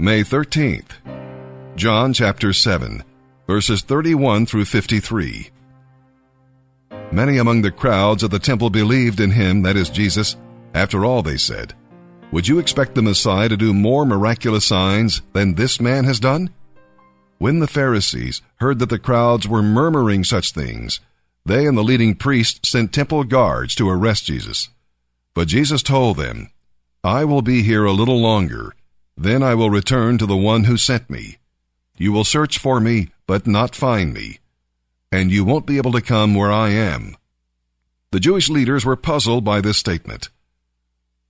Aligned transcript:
May 0.00 0.22
13th. 0.22 0.92
John 1.76 2.14
chapter 2.14 2.54
7, 2.54 3.04
verses 3.46 3.82
31 3.82 4.46
through 4.46 4.64
53. 4.64 5.50
Many 7.12 7.36
among 7.36 7.60
the 7.60 7.70
crowds 7.70 8.22
of 8.22 8.30
the 8.30 8.38
temple 8.38 8.70
believed 8.70 9.20
in 9.20 9.32
him, 9.32 9.60
that 9.60 9.76
is 9.76 9.90
Jesus. 9.90 10.38
After 10.72 11.04
all, 11.04 11.20
they 11.20 11.36
said, 11.36 11.74
Would 12.32 12.48
you 12.48 12.58
expect 12.58 12.94
the 12.94 13.02
Messiah 13.02 13.50
to 13.50 13.58
do 13.58 13.74
more 13.74 14.06
miraculous 14.06 14.64
signs 14.64 15.20
than 15.34 15.56
this 15.56 15.82
man 15.82 16.04
has 16.04 16.18
done? 16.18 16.48
When 17.36 17.58
the 17.58 17.66
Pharisees 17.68 18.40
heard 18.56 18.78
that 18.78 18.88
the 18.88 18.98
crowds 18.98 19.46
were 19.46 19.62
murmuring 19.62 20.24
such 20.24 20.52
things, 20.52 21.00
they 21.44 21.66
and 21.66 21.76
the 21.76 21.84
leading 21.84 22.14
priests 22.14 22.70
sent 22.70 22.94
temple 22.94 23.24
guards 23.24 23.74
to 23.74 23.90
arrest 23.90 24.24
Jesus. 24.24 24.70
But 25.34 25.48
Jesus 25.48 25.82
told 25.82 26.16
them, 26.16 26.48
I 27.04 27.26
will 27.26 27.42
be 27.42 27.60
here 27.60 27.84
a 27.84 27.92
little 27.92 28.18
longer 28.18 28.74
then 29.16 29.42
I 29.42 29.54
will 29.54 29.70
return 29.70 30.18
to 30.18 30.26
the 30.26 30.36
one 30.36 30.64
who 30.64 30.76
sent 30.76 31.10
me. 31.10 31.38
You 31.96 32.12
will 32.12 32.24
search 32.24 32.58
for 32.58 32.80
me, 32.80 33.08
but 33.26 33.46
not 33.46 33.76
find 33.76 34.14
me. 34.14 34.38
And 35.12 35.30
you 35.30 35.44
won't 35.44 35.66
be 35.66 35.76
able 35.76 35.92
to 35.92 36.00
come 36.00 36.34
where 36.34 36.52
I 36.52 36.70
am. 36.70 37.16
The 38.12 38.20
Jewish 38.20 38.48
leaders 38.48 38.84
were 38.84 38.96
puzzled 38.96 39.44
by 39.44 39.60
this 39.60 39.76
statement. 39.76 40.30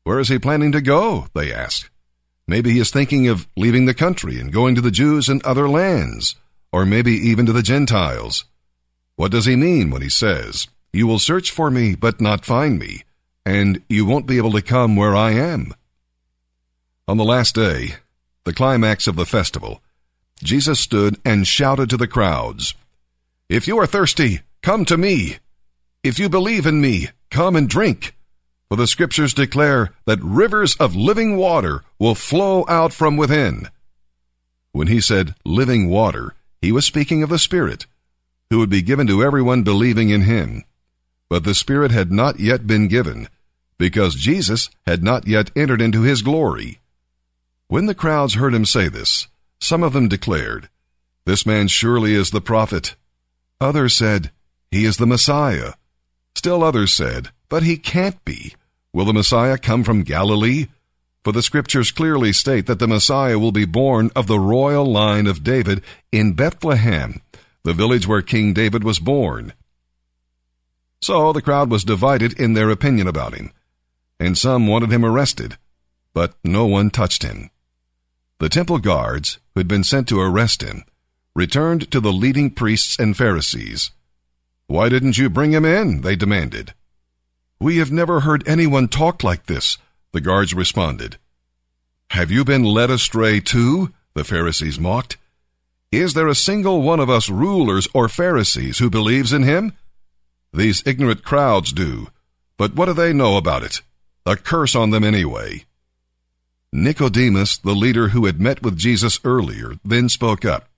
Where 0.05 0.19
is 0.19 0.29
he 0.29 0.39
planning 0.39 0.73
to 0.73 0.81
go? 0.81 1.27
They 1.35 1.53
asked. 1.53 1.91
Maybe 2.47 2.73
he 2.73 2.79
is 2.81 2.91
thinking 2.91 3.29
of 3.29 3.47
leaving 3.57 3.87
the 3.87 3.95
country 3.95 4.41
and 4.41 4.53
going 4.53 4.75
to 4.75 4.81
the 4.81 4.91
Jews 4.91 5.29
in 5.29 5.41
other 5.45 5.69
lands, 5.69 6.37
or 6.73 6.87
maybe 6.87 7.13
even 7.13 7.47
to 7.47 7.53
the 7.53 7.63
Gentiles. 7.63 8.45
What 9.17 9.31
does 9.31 9.45
he 9.45 9.57
mean 9.57 9.91
when 9.91 10.03
he 10.03 10.09
says, 10.09 10.67
You 10.93 11.07
will 11.07 11.19
search 11.19 11.51
for 11.51 11.71
me, 11.71 11.95
but 11.95 12.21
not 12.21 12.45
find 12.45 12.79
me, 12.79 13.03
and 13.45 13.83
you 13.89 14.07
won't 14.07 14.27
be 14.27 14.39
able 14.39 14.53
to 14.53 14.63
come 14.63 14.97
where 14.97 15.15
I 15.15 15.33
am? 15.33 15.75
On 17.11 17.17
the 17.17 17.25
last 17.25 17.57
day, 17.57 17.97
the 18.45 18.53
climax 18.53 19.09
of 19.09 19.17
the 19.17 19.27
festival, 19.27 19.83
Jesus 20.45 20.79
stood 20.79 21.19
and 21.25 21.45
shouted 21.45 21.91
to 21.91 21.97
the 21.97 22.07
crowds, 22.07 22.77
If 23.49 23.67
you 23.67 23.77
are 23.81 23.87
thirsty, 23.87 24.43
come 24.63 24.85
to 24.85 24.97
me. 24.97 25.39
If 26.05 26.21
you 26.21 26.29
believe 26.29 26.67
in 26.67 26.81
me, 26.81 27.09
come 27.29 27.57
and 27.57 27.69
drink. 27.69 28.15
For 28.69 28.77
the 28.77 28.87
scriptures 28.87 29.35
declare 29.35 29.93
that 30.07 30.23
rivers 30.23 30.77
of 30.77 30.95
living 30.95 31.37
water 31.37 31.83
will 31.99 32.15
flow 32.15 32.65
out 32.69 32.93
from 32.93 33.17
within. 33.17 33.67
When 34.71 34.87
he 34.87 35.01
said 35.01 35.35
living 35.45 35.91
water, 35.91 36.37
he 36.63 36.71
was 36.71 36.85
speaking 36.85 37.25
of 37.25 37.29
the 37.29 37.41
Spirit, 37.41 37.87
who 38.51 38.61
would 38.61 38.71
be 38.71 38.83
given 38.83 39.09
to 39.09 39.25
everyone 39.25 39.65
believing 39.65 40.11
in 40.11 40.23
him. 40.23 40.63
But 41.29 41.43
the 41.43 41.57
Spirit 41.57 41.91
had 41.91 42.13
not 42.13 42.39
yet 42.39 42.69
been 42.69 42.87
given, 42.87 43.29
because 43.79 44.15
Jesus 44.15 44.71
had 44.87 45.03
not 45.03 45.27
yet 45.27 45.51
entered 45.57 45.83
into 45.83 46.03
his 46.03 46.23
glory. 46.23 46.79
When 47.71 47.87
the 47.87 47.95
crowds 47.95 48.35
heard 48.35 48.53
him 48.53 48.65
say 48.65 48.89
this, 48.89 49.29
some 49.61 49.85
of 49.85 49.93
them 49.93 50.09
declared, 50.09 50.69
This 51.25 51.47
man 51.47 51.69
surely 51.69 52.15
is 52.15 52.33
the 52.33 52.41
prophet. 52.41 52.97
Others 53.61 53.97
said, 53.97 54.33
He 54.73 54.85
is 54.85 54.97
the 54.97 55.07
Messiah. 55.07 55.75
Still 56.35 56.65
others 56.65 56.93
said, 56.93 57.29
But 57.49 57.63
he 57.63 57.77
can't 57.77 58.25
be. 58.25 58.57
Will 58.93 59.05
the 59.05 59.13
Messiah 59.13 59.57
come 59.57 59.85
from 59.85 60.03
Galilee? 60.03 60.67
For 61.23 61.33
the 61.33 61.45
scriptures 61.45 61.93
clearly 61.93 62.33
state 62.33 62.67
that 62.67 62.81
the 62.81 62.89
Messiah 62.89 63.39
will 63.39 63.53
be 63.53 63.67
born 63.67 64.11
of 64.17 64.27
the 64.27 64.41
royal 64.41 64.85
line 64.85 65.29
of 65.29 65.45
David 65.45 65.81
in 66.11 66.33
Bethlehem, 66.33 67.23
the 67.63 67.73
village 67.73 68.05
where 68.05 68.21
King 68.21 68.53
David 68.53 68.83
was 68.83 68.99
born. 68.99 69.53
So 71.01 71.33
the 71.33 71.41
crowd 71.41 71.71
was 71.71 71.85
divided 71.85 72.33
in 72.33 72.55
their 72.55 72.71
opinion 72.71 73.07
about 73.07 73.35
him, 73.35 73.53
and 74.19 74.37
some 74.37 74.67
wanted 74.67 74.91
him 74.91 75.05
arrested, 75.05 75.57
but 76.13 76.35
no 76.43 76.67
one 76.67 76.91
touched 76.91 77.23
him. 77.23 77.49
The 78.41 78.49
temple 78.49 78.79
guards, 78.79 79.39
who 79.53 79.61
had 79.61 79.69
been 79.69 79.85
sent 79.85 80.09
to 80.09 80.19
arrest 80.19 80.63
him, 80.63 80.85
returned 81.35 81.91
to 81.91 82.01
the 82.01 82.13
leading 82.13 82.51
priests 82.51 82.99
and 82.99 83.15
Pharisees. 83.15 83.91
Why 84.67 84.89
didn't 84.89 85.19
you 85.19 85.29
bring 85.29 85.53
him 85.53 85.67
in? 85.67 86.01
they 86.01 86.17
demanded. 86.17 86.73
We 87.61 87.77
have 87.77 87.93
never 87.93 88.21
heard 88.21 88.49
anyone 88.49 88.89
talk 88.89 89.23
like 89.23 89.45
this, 89.45 89.77
the 90.13 90.23
guards 90.23 90.55
responded. 90.55 91.19
Have 92.13 92.31
you 92.31 92.43
been 92.43 92.65
led 92.65 92.91
astray 92.91 93.41
too? 93.41 93.93
the 94.15 94.25
Pharisees 94.25 94.81
mocked. 94.81 95.19
Is 95.93 96.15
there 96.15 96.29
a 96.29 96.35
single 96.35 96.81
one 96.81 96.99
of 96.99 97.11
us 97.11 97.29
rulers 97.29 97.89
or 97.93 98.09
Pharisees 98.09 98.79
who 98.79 98.89
believes 98.89 99.35
in 99.35 99.43
him? 99.43 99.75
These 100.51 100.83
ignorant 100.87 101.25
crowds 101.25 101.75
do, 101.75 102.09
but 102.57 102.75
what 102.75 102.87
do 102.87 102.95
they 102.95 103.13
know 103.13 103.37
about 103.37 103.65
it? 103.65 103.83
A 104.25 104.35
curse 104.35 104.75
on 104.75 104.91
them 104.91 105.05
anyway. 105.05 105.67
Nicodemus, 106.73 107.59
the 107.59 107.75
leader 107.75 108.09
who 108.11 108.27
had 108.27 108.41
met 108.41 108.63
with 108.63 108.79
Jesus 108.79 109.19
earlier, 109.25 109.73
then 109.85 110.09
spoke 110.09 110.45
up. 110.45 110.69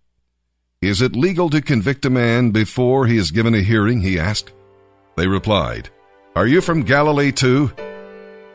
Is 0.80 1.02
it 1.02 1.14
legal 1.14 1.50
to 1.50 1.60
convict 1.60 2.06
a 2.06 2.10
man 2.10 2.50
before 2.50 3.06
he 3.06 3.18
is 3.18 3.30
given 3.30 3.54
a 3.54 3.60
hearing? 3.60 4.00
he 4.00 4.18
asked. 4.18 4.54
They 5.18 5.26
replied, 5.26 5.90
Are 6.34 6.46
you 6.46 6.62
from 6.62 6.82
Galilee 6.82 7.30
too? 7.30 7.72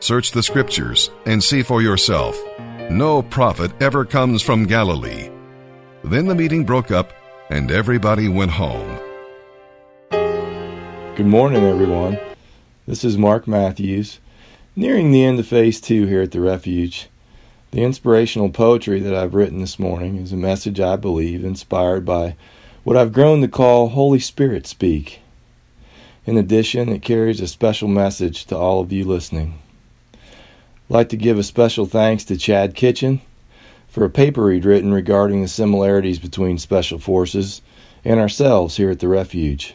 Search 0.00 0.32
the 0.32 0.42
scriptures 0.42 1.10
and 1.26 1.42
see 1.42 1.62
for 1.62 1.80
yourself. 1.80 2.36
No 2.90 3.22
prophet 3.22 3.70
ever 3.80 4.04
comes 4.04 4.42
from 4.42 4.66
Galilee. 4.66 5.30
Then 6.02 6.26
the 6.26 6.34
meeting 6.34 6.64
broke 6.64 6.90
up 6.90 7.12
and 7.50 7.70
everybody 7.70 8.28
went 8.28 8.50
home. 8.50 8.98
Good 10.10 11.26
morning, 11.26 11.62
everyone. 11.62 12.18
This 12.88 13.04
is 13.04 13.16
Mark 13.16 13.46
Matthews, 13.46 14.18
nearing 14.74 15.12
the 15.12 15.24
end 15.24 15.38
of 15.38 15.46
phase 15.46 15.80
two 15.80 16.06
here 16.06 16.22
at 16.22 16.32
the 16.32 16.40
Refuge. 16.40 17.08
The 17.70 17.82
inspirational 17.82 18.48
poetry 18.48 18.98
that 19.00 19.14
I've 19.14 19.34
written 19.34 19.60
this 19.60 19.78
morning 19.78 20.16
is 20.16 20.32
a 20.32 20.38
message 20.38 20.80
I 20.80 20.96
believe 20.96 21.44
inspired 21.44 22.06
by 22.06 22.34
what 22.82 22.96
I've 22.96 23.12
grown 23.12 23.42
to 23.42 23.48
call 23.48 23.90
Holy 23.90 24.18
Spirit 24.18 24.66
speak. 24.66 25.20
In 26.24 26.38
addition, 26.38 26.88
it 26.88 27.02
carries 27.02 27.42
a 27.42 27.46
special 27.46 27.88
message 27.88 28.46
to 28.46 28.56
all 28.56 28.80
of 28.80 28.90
you 28.90 29.04
listening. 29.04 29.58
I'd 30.14 30.20
like 30.88 31.08
to 31.10 31.18
give 31.18 31.38
a 31.38 31.42
special 31.42 31.84
thanks 31.84 32.24
to 32.24 32.38
Chad 32.38 32.74
Kitchen 32.74 33.20
for 33.86 34.02
a 34.02 34.10
paper 34.10 34.50
he'd 34.50 34.64
written 34.64 34.94
regarding 34.94 35.42
the 35.42 35.48
similarities 35.48 36.18
between 36.18 36.56
special 36.56 36.98
forces 36.98 37.60
and 38.02 38.18
ourselves 38.18 38.78
here 38.78 38.90
at 38.90 39.00
the 39.00 39.08
refuge. 39.08 39.74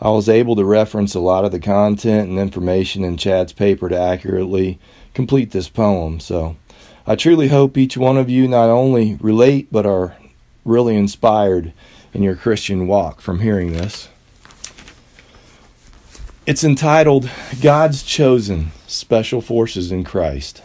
I 0.00 0.10
was 0.10 0.28
able 0.28 0.54
to 0.54 0.64
reference 0.64 1.16
a 1.16 1.20
lot 1.20 1.44
of 1.44 1.50
the 1.50 1.60
content 1.60 2.28
and 2.28 2.38
information 2.38 3.02
in 3.02 3.16
Chad's 3.16 3.52
paper 3.52 3.88
to 3.88 3.98
accurately 3.98 4.78
complete 5.14 5.50
this 5.50 5.68
poem, 5.68 6.20
so 6.20 6.56
I 7.04 7.16
truly 7.16 7.48
hope 7.48 7.76
each 7.76 7.96
one 7.96 8.16
of 8.16 8.30
you 8.30 8.46
not 8.46 8.68
only 8.68 9.16
relate 9.20 9.68
but 9.72 9.84
are 9.84 10.16
really 10.64 10.96
inspired 10.96 11.72
in 12.14 12.22
your 12.22 12.36
Christian 12.36 12.86
walk 12.86 13.20
from 13.20 13.40
hearing 13.40 13.72
this. 13.72 14.08
It's 16.46 16.62
entitled 16.62 17.28
God's 17.60 18.04
Chosen 18.04 18.70
Special 18.86 19.40
Forces 19.40 19.90
in 19.90 20.04
Christ. 20.04 20.62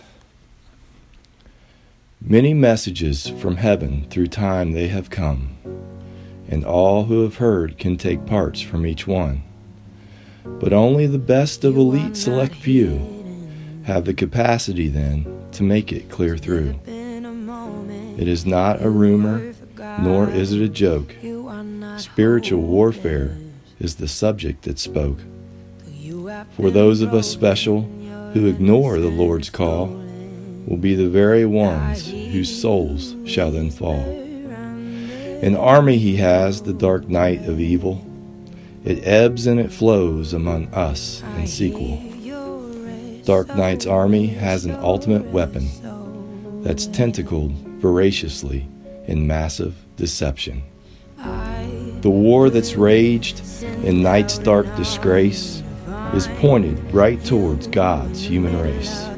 Many 2.21 2.53
messages 2.53 3.27
from 3.27 3.57
heaven 3.57 4.05
through 4.09 4.27
time 4.27 4.73
they 4.73 4.89
have 4.89 5.09
come, 5.09 5.57
and 6.47 6.63
all 6.63 7.05
who 7.05 7.23
have 7.23 7.37
heard 7.37 7.79
can 7.79 7.97
take 7.97 8.25
parts 8.27 8.61
from 8.61 8.85
each 8.85 9.07
one. 9.07 9.41
But 10.45 10.73
only 10.73 11.07
the 11.07 11.19
best 11.19 11.63
of 11.63 11.77
elite 11.77 12.15
select 12.15 12.55
few 12.55 13.16
have 13.87 14.03
the 14.03 14.13
capacity 14.13 14.89
then 14.89 15.25
to 15.53 15.63
make 15.63 15.93
it 15.93 16.09
clear 16.09 16.37
through. 16.37 16.77
It 18.17 18.27
is 18.27 18.45
not 18.45 18.81
a 18.81 18.89
rumor, 18.89 19.53
nor 20.01 20.29
is 20.29 20.51
it 20.51 20.61
a 20.61 20.67
joke. 20.67 21.15
Spiritual 21.97 22.63
warfare 22.63 23.37
is 23.79 23.95
the 23.95 24.09
subject 24.09 24.63
that 24.63 24.77
spoke. 24.77 25.19
For 26.57 26.69
those 26.69 26.99
of 27.01 27.13
us 27.13 27.29
special 27.29 27.83
who 28.33 28.47
ignore 28.47 28.99
the 28.99 29.07
Lord's 29.07 29.49
call 29.49 29.87
will 30.67 30.75
be 30.75 30.93
the 30.93 31.07
very 31.07 31.45
ones 31.45 32.11
whose 32.11 32.62
souls 32.62 33.15
shall 33.25 33.51
then 33.51 33.71
fall. 33.71 34.03
An 35.41 35.56
army 35.56 35.97
he 35.97 36.17
has, 36.17 36.62
the 36.62 36.73
dark 36.73 37.07
night 37.07 37.47
of 37.47 37.62
evil. 37.62 38.06
It 38.83 39.07
ebbs 39.07 39.47
and 39.47 39.62
it 39.62 39.71
flows 39.71 40.33
among 40.33 40.73
us 40.73 41.23
in 41.38 41.47
sequel. 41.47 42.16
Dark 43.27 43.53
Knight's 43.57 43.85
army 43.85 44.27
has 44.27 44.63
an 44.63 44.75
ultimate 44.75 45.25
weapon 45.25 45.68
that's 46.63 46.88
tentacled 46.88 47.51
voraciously 47.81 48.65
in 49.06 49.27
massive 49.27 49.75
deception. 49.97 50.63
The 51.18 52.09
war 52.09 52.50
that's 52.50 52.77
raged 52.77 53.41
in 53.83 54.01
night's 54.01 54.38
dark 54.38 54.65
disgrace 54.77 55.62
is 56.13 56.29
pointed 56.39 56.79
right 56.94 57.21
towards 57.25 57.68
God's 57.68 58.21
human 58.21 58.57
race. 58.62 59.09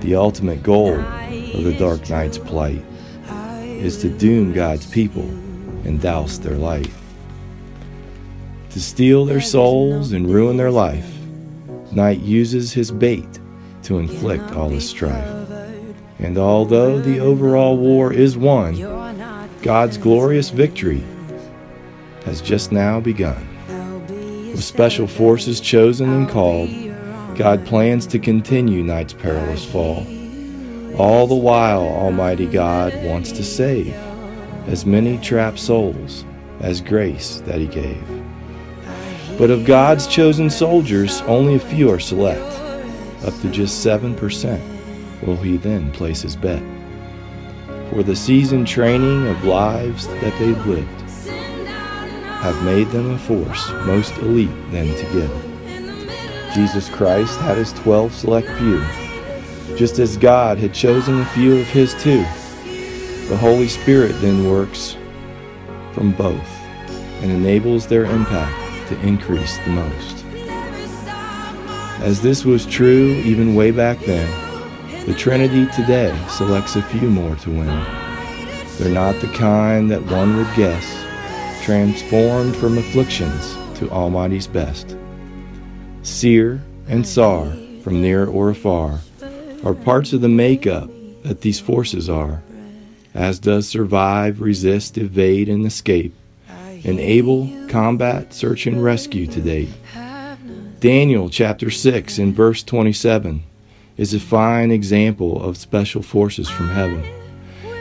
The 0.00 0.16
ultimate 0.16 0.64
goal 0.64 0.98
of 0.98 1.62
the 1.62 1.76
Dark 1.78 2.10
Knight's 2.10 2.38
plight 2.38 2.82
is 3.64 3.98
to 3.98 4.08
doom 4.10 4.52
God's 4.52 4.90
people 4.90 5.28
and 5.84 6.00
douse 6.00 6.38
their 6.38 6.56
light. 6.56 6.90
To 8.70 8.80
steal 8.80 9.24
their 9.24 9.40
souls 9.40 10.10
and 10.10 10.28
ruin 10.28 10.56
their 10.56 10.72
life 10.72 11.09
Night 11.92 12.20
uses 12.20 12.72
his 12.72 12.90
bait 12.90 13.40
to 13.82 13.98
inflict 13.98 14.52
all 14.52 14.68
his 14.68 14.88
strife. 14.88 15.28
And 16.18 16.38
although 16.38 17.00
the 17.00 17.18
overall 17.18 17.76
war 17.76 18.12
is 18.12 18.36
won, 18.36 18.76
God's 19.62 19.96
glorious 19.96 20.50
victory 20.50 21.02
has 22.24 22.40
just 22.40 22.72
now 22.72 23.00
begun. 23.00 23.46
With 24.06 24.62
special 24.62 25.06
forces 25.06 25.60
chosen 25.60 26.10
and 26.10 26.28
called, 26.28 26.70
God 27.36 27.64
plans 27.66 28.06
to 28.08 28.18
continue 28.18 28.82
night's 28.82 29.14
perilous 29.14 29.64
fall. 29.64 30.06
All 30.98 31.26
the 31.26 31.34
while, 31.34 31.82
Almighty 31.82 32.46
God 32.46 32.94
wants 33.04 33.32
to 33.32 33.42
save 33.42 33.94
as 34.66 34.84
many 34.84 35.16
trapped 35.18 35.58
souls 35.58 36.24
as 36.60 36.80
grace 36.80 37.40
that 37.46 37.58
He 37.58 37.66
gave. 37.66 38.02
But 39.40 39.48
of 39.50 39.64
God's 39.64 40.06
chosen 40.06 40.50
soldiers, 40.50 41.22
only 41.22 41.54
a 41.54 41.58
few 41.58 41.90
are 41.90 41.98
select. 41.98 42.42
Up 43.24 43.32
to 43.40 43.48
just 43.48 43.82
7% 43.82 44.60
will 45.22 45.36
He 45.36 45.56
then 45.56 45.90
place 45.92 46.20
His 46.20 46.36
bet. 46.36 46.62
For 47.88 48.02
the 48.02 48.14
seasoned 48.14 48.66
training 48.66 49.26
of 49.28 49.44
lives 49.44 50.06
that 50.08 50.38
they've 50.38 50.66
lived 50.66 51.00
have 52.42 52.62
made 52.66 52.88
them 52.88 53.12
a 53.12 53.18
force 53.18 53.70
most 53.86 54.14
elite 54.18 54.50
then 54.72 54.94
to 54.94 55.12
give. 55.14 56.54
Jesus 56.54 56.90
Christ 56.90 57.40
had 57.40 57.56
His 57.56 57.72
12 57.72 58.12
select 58.12 58.48
few, 58.58 58.84
just 59.74 59.98
as 60.00 60.18
God 60.18 60.58
had 60.58 60.74
chosen 60.74 61.18
a 61.18 61.24
few 61.24 61.56
of 61.56 61.66
His 61.66 61.94
too. 61.94 62.24
The 63.30 63.38
Holy 63.40 63.68
Spirit 63.68 64.20
then 64.20 64.50
works 64.50 64.98
from 65.94 66.12
both 66.12 66.60
and 67.22 67.30
enables 67.30 67.86
their 67.86 68.04
impact 68.04 68.69
to 68.90 69.00
increase 69.00 69.56
the 69.58 69.70
most. 69.70 70.24
As 72.02 72.20
this 72.20 72.44
was 72.44 72.66
true 72.66 73.12
even 73.24 73.54
way 73.54 73.70
back 73.70 73.98
then, 74.00 74.28
the 75.06 75.14
Trinity 75.14 75.66
today 75.72 76.14
selects 76.28 76.76
a 76.76 76.82
few 76.82 77.08
more 77.08 77.34
to 77.36 77.50
win. 77.50 77.84
They're 78.76 78.92
not 78.92 79.18
the 79.20 79.32
kind 79.34 79.90
that 79.90 80.04
one 80.04 80.36
would 80.36 80.54
guess, 80.54 80.84
transformed 81.64 82.54
from 82.54 82.76
afflictions 82.76 83.56
to 83.78 83.90
Almighty's 83.90 84.46
best. 84.46 84.96
SERE 86.02 86.60
and 86.88 87.06
SAR, 87.06 87.50
from 87.82 88.02
near 88.02 88.26
or 88.26 88.50
afar, 88.50 89.00
are 89.64 89.74
parts 89.74 90.12
of 90.12 90.20
the 90.20 90.28
makeup 90.28 90.90
that 91.22 91.40
these 91.40 91.60
forces 91.60 92.10
are 92.10 92.42
as 93.14 93.38
does 93.38 93.68
survive, 93.68 94.40
resist, 94.40 94.96
evade, 94.96 95.48
and 95.48 95.66
escape, 95.66 96.14
enable, 96.84 97.50
combat, 97.68 98.32
search, 98.32 98.66
and 98.66 98.82
rescue 98.82 99.26
to 99.26 99.40
date. 99.40 99.70
Daniel 100.80 101.28
chapter 101.28 101.70
6 101.70 102.18
in 102.18 102.32
verse 102.32 102.62
27 102.62 103.42
is 103.96 104.14
a 104.14 104.20
fine 104.20 104.70
example 104.70 105.42
of 105.42 105.58
special 105.58 106.00
forces 106.00 106.48
from 106.48 106.68
heaven, 106.68 107.04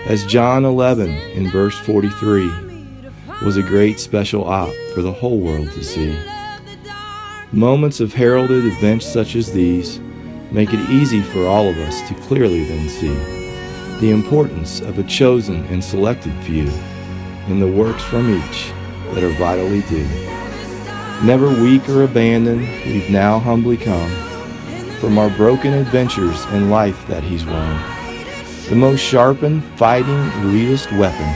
as 0.05 0.25
John 0.25 0.65
11 0.65 1.09
in 1.09 1.49
verse 1.49 1.77
43 1.79 2.49
was 3.41 3.55
a 3.55 3.63
great 3.63 3.99
special 3.99 4.43
op 4.43 4.73
for 4.93 5.01
the 5.01 5.13
whole 5.13 5.39
world 5.39 5.71
to 5.71 5.83
see. 5.83 6.17
Moments 7.53 8.01
of 8.01 8.13
heralded 8.13 8.65
events 8.65 9.05
such 9.05 9.35
as 9.35 9.53
these 9.53 9.99
make 10.51 10.73
it 10.73 10.89
easy 10.89 11.21
for 11.21 11.47
all 11.47 11.69
of 11.69 11.77
us 11.77 12.05
to 12.09 12.15
clearly 12.15 12.65
then 12.65 12.89
see 12.89 13.39
the 13.99 14.11
importance 14.11 14.81
of 14.81 14.99
a 14.99 15.03
chosen 15.03 15.63
and 15.65 15.83
selected 15.83 16.33
few, 16.43 16.69
and 17.47 17.61
the 17.61 17.67
works 17.67 18.03
from 18.03 18.33
each 18.33 18.71
that 19.13 19.23
are 19.23 19.37
vitally 19.37 19.81
due. 19.83 20.07
Never 21.25 21.49
weak 21.49 21.87
or 21.89 22.03
abandoned, 22.03 22.61
we've 22.85 23.09
now 23.09 23.39
humbly 23.39 23.77
come 23.77 24.09
from 24.99 25.17
our 25.17 25.29
broken 25.31 25.73
adventures 25.73 26.45
and 26.47 26.69
life 26.69 27.07
that 27.07 27.23
He's 27.23 27.45
won. 27.45 27.81
The 28.69 28.75
most 28.75 29.01
sharpened, 29.01 29.63
fighting, 29.77 30.29
elitist 30.41 30.97
weapon, 30.97 31.33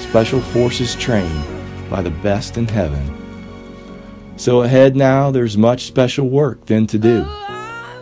special 0.00 0.40
forces 0.40 0.94
trained 0.94 1.44
by 1.90 2.02
the 2.02 2.10
best 2.10 2.56
in 2.56 2.68
heaven. 2.68 3.16
So 4.36 4.62
ahead 4.62 4.96
now, 4.96 5.30
there's 5.30 5.56
much 5.56 5.84
special 5.84 6.28
work 6.28 6.66
then 6.66 6.86
to 6.88 6.98
do, 6.98 7.26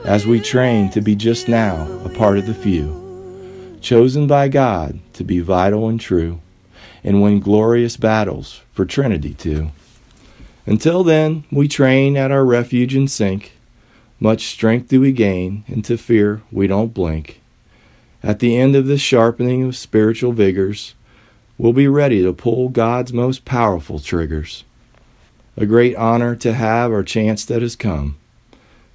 as 0.05 0.27
we 0.27 0.41
train 0.41 0.91
to 0.91 1.01
be 1.01 1.15
just 1.15 1.49
now 1.49 1.87
a 2.05 2.09
part 2.09 2.39
of 2.39 2.47
the 2.47 2.55
few 2.55 2.99
chosen 3.81 4.27
by 4.27 4.49
God 4.49 4.99
to 5.15 5.25
be 5.25 5.41
vital 5.41 5.89
and 5.89 6.01
true, 6.01 6.41
and 7.05 7.23
win 7.23 7.41
glorious 7.41 7.97
battles 7.97 8.61
for 8.73 8.85
Trinity 8.85 9.35
too. 9.35 9.71
Until 10.67 11.03
then, 11.03 11.45
we 11.51 11.69
train 11.69 12.17
at 12.17 12.31
our 12.31 12.45
refuge 12.45 12.95
and 12.95 13.11
sink. 13.11 13.53
Much 14.21 14.47
strength 14.47 14.89
do 14.89 15.01
we 15.01 15.13
gain, 15.13 15.65
and 15.67 15.85
to 15.85 15.97
fear 15.97 16.43
we 16.51 16.67
don't 16.67 16.93
blink. 16.93 17.41
At 18.23 18.41
the 18.41 18.57
end 18.57 18.75
of 18.75 18.87
this 18.87 19.01
sharpening 19.01 19.63
of 19.63 19.77
spiritual 19.77 20.33
vigors, 20.33 20.95
we'll 21.57 21.73
be 21.73 21.89
ready 21.89 22.23
to 22.23 22.33
pull 22.33 22.69
God's 22.69 23.13
most 23.13 23.45
powerful 23.45 23.99
triggers. 23.99 24.65
A 25.57 25.67
great 25.67 25.97
honor 25.97 26.37
to 26.37 26.53
have 26.53 26.93
our 26.93 27.03
chance 27.03 27.45
that 27.45 27.63
has 27.63 27.77
come 27.77 28.17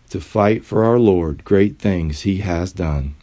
to 0.09 0.21
fight 0.21 0.63
for 0.63 0.83
our 0.83 0.99
Lord 0.99 1.43
great 1.43 1.79
things 1.79 2.21
He 2.21 2.37
has 2.37 2.71
done. 2.71 3.15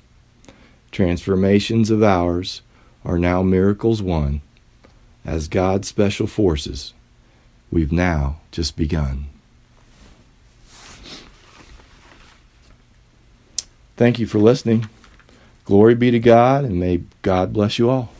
Transformations 0.90 1.88
of 1.88 2.02
ours 2.02 2.62
are 3.04 3.16
now 3.16 3.42
miracles 3.42 4.02
won. 4.02 4.40
As 5.24 5.48
God's 5.48 5.88
special 5.88 6.26
forces, 6.26 6.94
we've 7.70 7.92
now 7.92 8.40
just 8.50 8.76
begun. 8.76 9.26
Thank 13.96 14.18
you 14.18 14.26
for 14.26 14.38
listening. 14.38 14.88
Glory 15.66 15.94
be 15.94 16.10
to 16.10 16.18
God, 16.18 16.64
and 16.64 16.80
may 16.80 17.02
God 17.22 17.52
bless 17.52 17.78
you 17.78 17.90
all. 17.90 18.10